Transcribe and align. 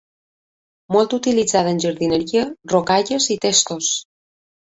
Molt 0.95 1.11
utilitzada 1.17 1.73
en 1.75 1.81
jardineria, 1.83 2.45
rocalles 2.73 3.27
i 3.35 3.37
testos. 3.47 3.93